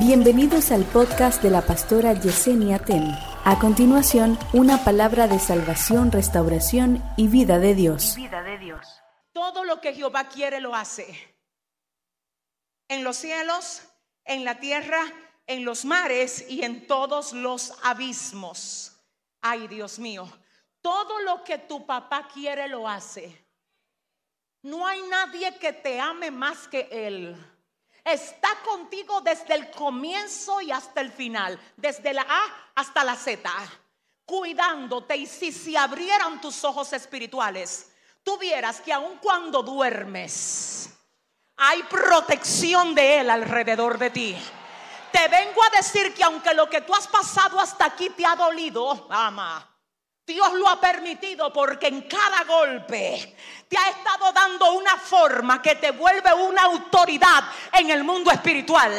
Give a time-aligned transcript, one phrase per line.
[0.00, 3.04] Bienvenidos al podcast de la pastora Yesenia Ten.
[3.44, 8.14] A continuación, una palabra de salvación, restauración y vida de Dios.
[8.16, 8.80] Vida de Dios.
[9.34, 11.36] Todo lo que Jehová quiere lo hace.
[12.88, 13.82] En los cielos,
[14.24, 15.02] en la tierra,
[15.46, 18.96] en los mares y en todos los abismos.
[19.42, 20.26] Ay, Dios mío,
[20.80, 23.46] todo lo que tu papá quiere lo hace.
[24.62, 27.36] No hay nadie que te ame más que Él.
[28.04, 33.50] Está contigo desde el comienzo y hasta el final, desde la A hasta la Z,
[34.24, 35.16] cuidándote.
[35.16, 37.92] Y si se abrieran tus ojos espirituales,
[38.22, 40.90] tú vieras que aun cuando duermes,
[41.56, 44.36] hay protección de Él alrededor de ti.
[45.12, 48.36] Te vengo a decir que aunque lo que tú has pasado hasta aquí te ha
[48.36, 49.69] dolido, ama,
[50.30, 53.34] Dios lo ha permitido porque en cada golpe
[53.68, 58.92] te ha estado dando una forma que te vuelve una autoridad en el mundo espiritual.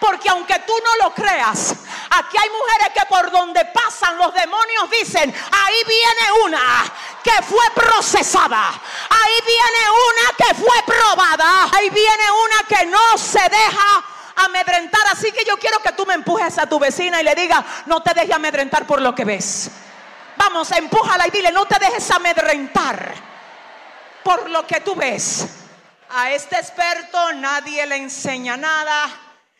[0.00, 1.74] Porque aunque tú no lo creas,
[2.10, 6.84] aquí hay mujeres que por donde pasan los demonios dicen, ahí viene una
[7.22, 13.40] que fue procesada, ahí viene una que fue probada, ahí viene una que no se
[13.40, 14.04] deja
[14.36, 15.02] amedrentar.
[15.10, 18.02] Así que yo quiero que tú me empujes a tu vecina y le digas, no
[18.02, 19.70] te dejes amedrentar por lo que ves.
[20.44, 23.14] Vamos, empújala y dile, no te dejes amedrentar
[24.24, 25.46] por lo que tú ves.
[26.08, 29.08] A este experto nadie le enseña nada,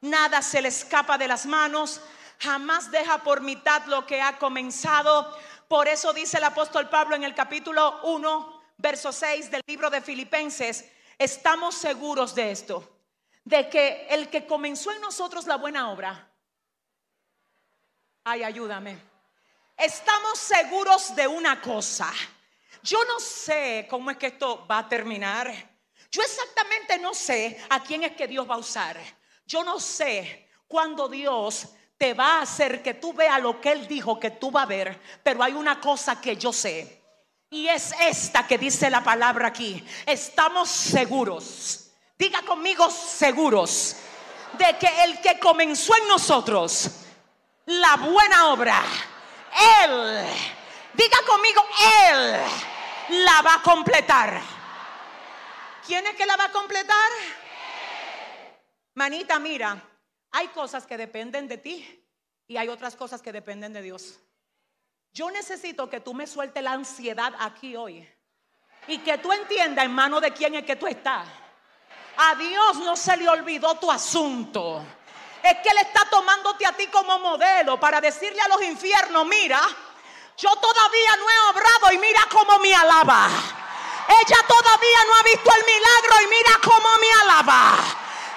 [0.00, 2.00] nada se le escapa de las manos,
[2.40, 5.38] jamás deja por mitad lo que ha comenzado.
[5.68, 10.00] Por eso dice el apóstol Pablo en el capítulo 1, verso 6 del libro de
[10.00, 12.98] Filipenses, estamos seguros de esto,
[13.44, 16.32] de que el que comenzó en nosotros la buena obra,
[18.24, 19.13] ay, ayúdame
[19.76, 22.12] estamos seguros de una cosa.
[22.82, 25.52] Yo no sé cómo es que esto va a terminar.
[26.10, 28.98] Yo exactamente no sé a quién es que Dios va a usar.
[29.46, 33.88] Yo no sé cuándo Dios te va a hacer que tú veas lo que Él
[33.88, 35.00] dijo que tú vas a ver.
[35.22, 37.02] Pero hay una cosa que yo sé.
[37.50, 39.84] Y es esta que dice la palabra aquí.
[40.06, 41.90] Estamos seguros.
[42.18, 43.96] Diga conmigo seguros.
[44.58, 46.90] De que el que comenzó en nosotros
[47.66, 48.82] la buena obra
[50.94, 51.62] diga conmigo,
[52.08, 54.40] Él la va a completar.
[55.86, 57.10] ¿Quién es que la va a completar?
[58.94, 59.82] Manita, mira,
[60.30, 62.06] hay cosas que dependen de ti
[62.46, 64.18] y hay otras cosas que dependen de Dios.
[65.12, 68.08] Yo necesito que tú me sueltes la ansiedad aquí hoy
[68.86, 71.26] y que tú entiendas en mano de quién es que tú estás.
[72.16, 74.84] A Dios no se le olvidó tu asunto
[75.44, 79.60] es que Él está tomándote a ti como modelo para decirle a los infiernos, mira,
[80.38, 83.28] yo todavía no he obrado y mira cómo me alaba.
[84.08, 87.76] Ella todavía no ha visto el milagro y mira cómo me alaba.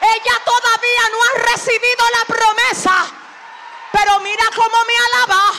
[0.00, 3.06] Ella todavía no ha recibido la promesa,
[3.92, 5.52] pero mira cómo me alaba.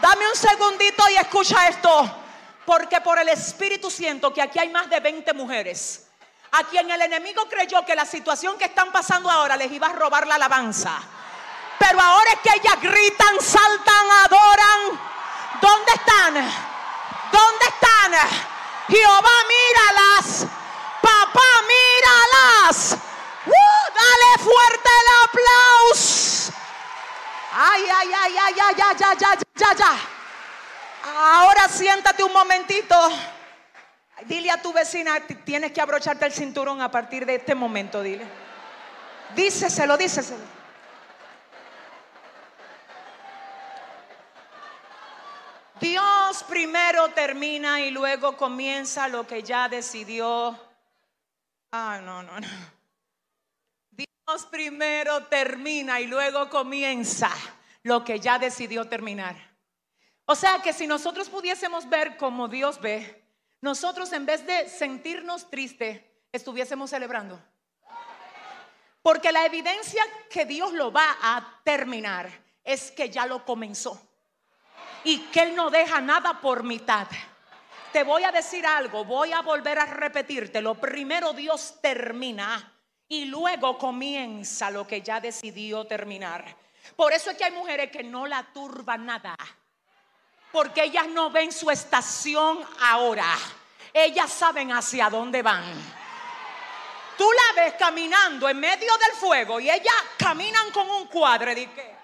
[0.00, 2.10] Dame un segundito y escucha esto,
[2.64, 6.08] porque por el Espíritu siento que aquí hay más de 20 mujeres
[6.52, 9.92] a quien el enemigo creyó que la situación que están pasando ahora les iba a
[9.92, 11.00] robar la alabanza.
[11.78, 15.00] Pero ahora es que ellas gritan, saltan, adoran.
[15.60, 16.34] ¿Dónde están?
[17.32, 18.12] ¿Dónde están?
[18.88, 20.46] Jehová, míralas.
[21.00, 22.96] Papá, míralas.
[23.46, 23.82] ¡Uh!
[23.94, 26.52] dale fuerte el aplauso.
[27.54, 29.98] Ay, ay, ay, ay, ay, ay, ay, ay, ay, ay.
[31.16, 32.96] Ahora siéntate un momentito.
[34.26, 38.24] Dile a tu vecina, tienes que abrocharte el cinturón a partir de este momento, dile.
[39.34, 40.62] Díceselo, díceselo.
[45.80, 50.56] Dios primero termina y luego comienza lo que ya decidió.
[51.72, 52.48] Ah, no, no, no.
[53.90, 57.30] Dios primero termina y luego comienza
[57.82, 59.34] lo que ya decidió terminar.
[60.24, 63.21] O sea que si nosotros pudiésemos ver como Dios ve,
[63.62, 66.02] nosotros en vez de sentirnos tristes,
[66.32, 67.40] estuviésemos celebrando.
[69.00, 72.28] Porque la evidencia que Dios lo va a terminar
[72.64, 74.00] es que ya lo comenzó.
[75.04, 77.06] Y que Él no deja nada por mitad.
[77.92, 80.60] Te voy a decir algo, voy a volver a repetirte.
[80.60, 86.56] Lo primero Dios termina y luego comienza lo que ya decidió terminar.
[86.96, 89.36] Por eso es que hay mujeres que no la turba nada
[90.52, 93.26] porque ellas no ven su estación ahora.
[93.92, 95.64] Ellas saben hacia dónde van.
[97.16, 101.72] Tú la ves caminando en medio del fuego y ellas caminan con un cuadre de
[101.72, 101.96] qué.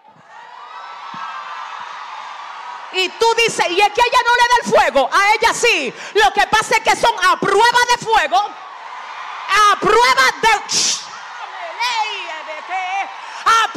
[2.92, 5.92] Y tú dices, y es que ella no le da el fuego, a ella sí.
[6.14, 10.48] Lo que pasa es que son a prueba de fuego, a prueba de...
[13.44, 13.72] A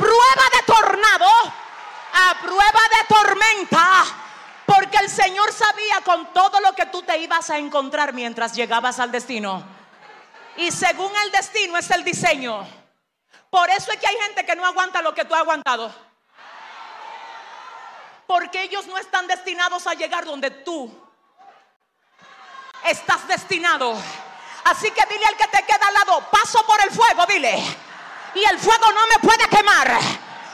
[2.13, 4.20] a prueba de tormenta.
[4.73, 8.99] Porque el Señor sabía con todo lo que tú te ibas a encontrar mientras llegabas
[9.01, 9.61] al destino.
[10.55, 12.65] Y según el destino es el diseño.
[13.49, 15.93] Por eso es que hay gente que no aguanta lo que tú has aguantado.
[18.25, 20.89] Porque ellos no están destinados a llegar donde tú
[22.85, 23.93] estás destinado.
[24.63, 27.61] Así que dile al que te queda al lado, paso por el fuego, dile.
[28.35, 29.99] Y el fuego no me puede quemar.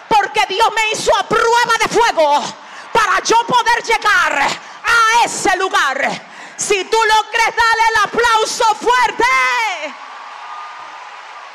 [0.10, 2.67] Porque Dios me hizo a prueba de fuego
[3.08, 6.12] para yo poder llegar a ese lugar.
[6.58, 9.24] Si tú lo crees, dale el aplauso fuerte.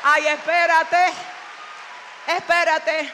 [0.03, 1.13] Ay, espérate.
[2.25, 3.13] Espérate.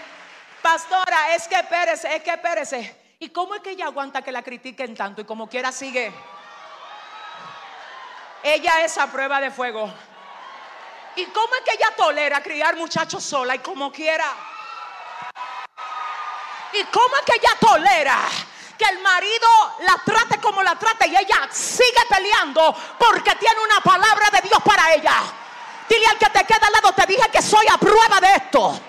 [0.61, 2.95] Pastora, es que espérese, es que espérese.
[3.19, 6.13] ¿Y cómo es que ella aguanta que la critiquen tanto y como quiera sigue?
[8.41, 9.91] Ella es a prueba de fuego.
[11.17, 14.25] ¿Y cómo es que ella tolera criar muchachos sola y como quiera?
[16.73, 18.19] ¿Y cómo es que ella tolera
[18.77, 19.47] que el marido
[19.79, 24.61] la trate como la trata y ella sigue peleando porque tiene una palabra de Dios
[24.63, 25.23] para ella?
[25.89, 28.79] Dile al que te queda al lado, te dije que soy a prueba de esto.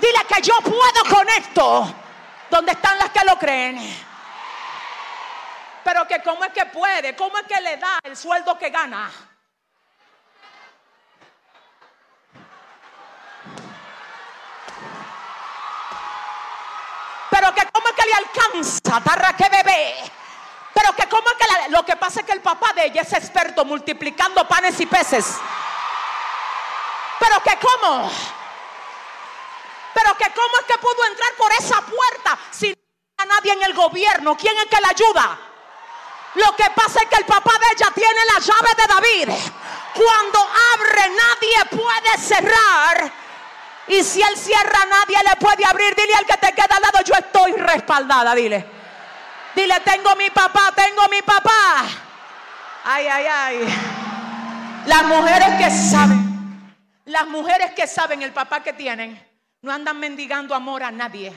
[0.00, 1.94] Dile que yo puedo con esto.
[2.50, 4.06] ¿Dónde están las que lo creen?
[5.84, 9.10] Pero que cómo es que puede, cómo es que le da el sueldo que gana.
[17.30, 17.54] Pero
[17.98, 19.94] que le alcanza, para que bebé.
[20.72, 23.12] Pero que cómo es que lo que pasa es que el papá de ella es
[23.12, 25.36] experto multiplicando panes y peces.
[27.18, 28.10] Pero que cómo.
[29.92, 32.74] Pero que cómo es que pudo entrar por esa puerta sin
[33.20, 34.36] a nadie en el gobierno.
[34.36, 35.38] ¿Quién es que le ayuda?
[36.34, 39.28] Lo que pasa es que el papá de ella tiene la llave de David.
[39.94, 40.38] Cuando
[40.74, 43.12] abre nadie puede cerrar.
[43.88, 45.96] Y si él cierra nadie le puede abrir.
[45.96, 47.27] Dile al que te queda al lado, yo estoy
[47.98, 48.64] respaldada, dile.
[49.54, 51.84] Dile, tengo mi papá, tengo mi papá.
[52.84, 53.68] Ay, ay, ay.
[54.86, 56.74] Las mujeres que saben,
[57.06, 59.20] las mujeres que saben el papá que tienen,
[59.62, 61.32] no andan mendigando amor a nadie.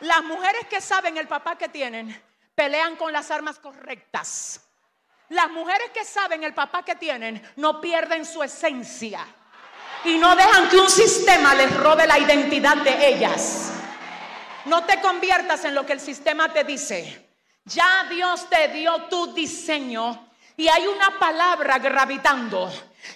[0.00, 2.22] Las mujeres que saben el papá que tienen
[2.54, 4.60] pelean con las armas correctas.
[5.28, 9.26] Las mujeres que saben el papá que tienen no pierden su esencia
[10.04, 13.72] y no dejan que un sistema les robe la identidad de ellas.
[14.64, 17.28] No te conviertas en lo que el sistema te dice.
[17.64, 22.72] Ya Dios te dio tu diseño y hay una palabra gravitando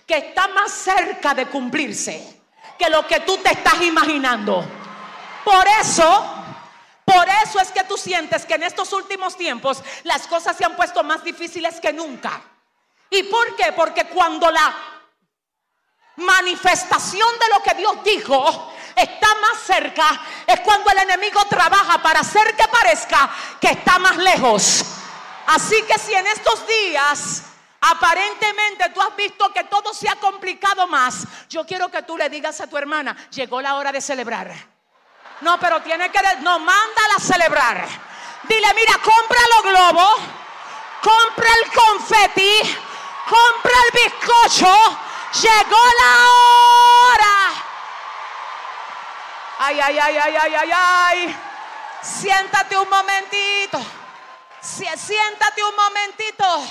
[0.06, 2.40] que está más cerca de cumplirse
[2.78, 4.64] que lo que tú te estás imaginando.
[5.44, 6.34] Por eso
[7.04, 10.74] por eso es que tú sientes que en estos últimos tiempos las cosas se han
[10.74, 12.42] puesto más difíciles que nunca.
[13.10, 13.72] ¿Y por qué?
[13.72, 14.74] Porque cuando la
[16.16, 22.20] manifestación de lo que Dios dijo está más cerca, es cuando el enemigo trabaja para
[22.20, 23.30] hacer que parezca
[23.60, 24.84] que está más lejos.
[25.46, 27.42] Así que si en estos días
[27.80, 32.28] aparentemente tú has visto que todo se ha complicado más, yo quiero que tú le
[32.30, 34.52] digas a tu hermana, llegó la hora de celebrar.
[35.40, 37.86] No, pero tiene que, no, mándala a celebrar.
[38.44, 40.14] Dile, mira, compra los globos,
[41.02, 42.60] compra el confeti,
[43.28, 44.98] compra el bizcocho.
[45.42, 47.64] Llegó la hora.
[49.58, 51.36] Ay, ay, ay, ay, ay, ay, ay.
[52.02, 53.80] Siéntate un momentito.
[54.60, 56.66] Siéntate un momentito.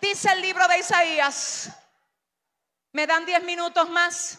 [0.00, 1.70] Dice el libro de Isaías.
[2.92, 4.38] ¿Me dan diez minutos más?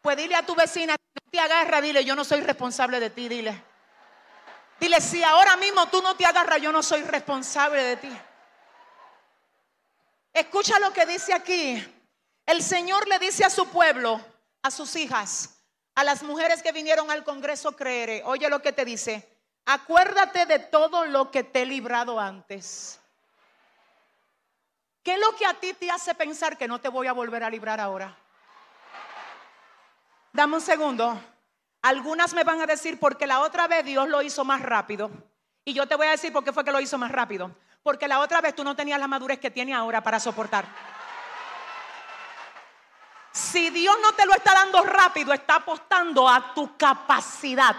[0.00, 0.96] Pues dile a tu vecina,
[1.30, 3.62] te agarra, dile, yo no soy responsable de ti, dile.
[4.78, 8.20] Dile, si ahora mismo tú no te agarras, yo no soy responsable de ti.
[10.32, 11.82] Escucha lo que dice aquí.
[12.46, 14.20] El Señor le dice a su pueblo,
[14.62, 15.60] a sus hijas,
[15.94, 18.22] a las mujeres que vinieron al Congreso creeré.
[18.24, 19.28] Oye lo que te dice.
[19.66, 22.98] Acuérdate de todo lo que te he librado antes.
[25.02, 27.42] ¿Qué es lo que a ti te hace pensar que no te voy a volver
[27.42, 28.16] a librar ahora?
[30.32, 31.20] Dame un segundo.
[31.82, 35.10] Algunas me van a decir porque la otra vez Dios lo hizo más rápido.
[35.64, 37.54] Y yo te voy a decir por qué fue que lo hizo más rápido.
[37.82, 40.66] Porque la otra vez tú no tenías la madurez que tiene ahora para soportar.
[43.32, 47.76] Si Dios no te lo está dando rápido, está apostando a tu capacidad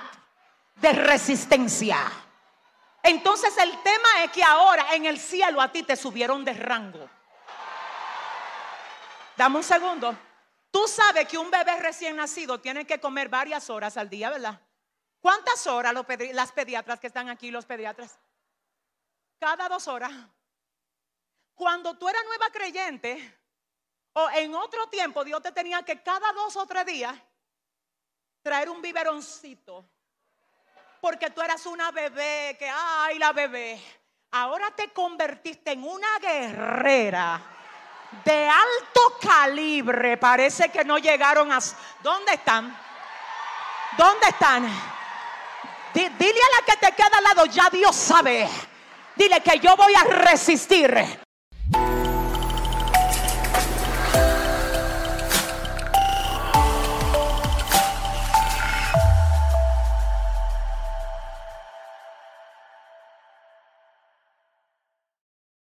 [0.76, 2.12] de resistencia.
[3.04, 7.10] Entonces el tema es que ahora en el cielo a ti te subieron de rango.
[9.36, 10.16] Dame un segundo.
[10.72, 14.60] Tú sabes que un bebé recién nacido tiene que comer varias horas al día, ¿verdad?
[15.20, 15.94] ¿Cuántas horas
[16.34, 18.18] las pediatras que están aquí, los pediatras?
[19.42, 20.12] Cada dos horas.
[21.56, 23.40] Cuando tú eras nueva creyente,
[24.14, 27.16] O en otro tiempo Dios te tenía que cada dos o tres días
[28.44, 29.84] traer un biberoncito.
[31.00, 33.82] Porque tú eras una bebé, que ay la bebé.
[34.32, 37.42] Ahora te convertiste en una guerrera
[38.24, 40.18] de alto calibre.
[40.18, 41.58] Parece que no llegaron a...
[42.04, 42.78] ¿Dónde están?
[43.98, 44.70] ¿Dónde están?
[45.94, 48.48] dile a la que te queda al lado, ya Dios sabe.
[49.22, 50.92] Dile que yo voy a resistir